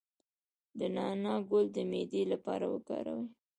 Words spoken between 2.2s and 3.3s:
لپاره وکاروئ